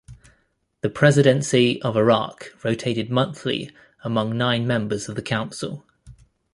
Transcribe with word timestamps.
The 0.81 0.89
presidency 0.89 1.79
of 1.83 1.95
Iraq 1.95 2.53
rotated 2.63 3.11
monthly 3.11 3.69
among 4.03 4.35
nine 4.35 4.65
members 4.65 5.07
of 5.07 5.13
the 5.13 5.21
council. 5.21 5.85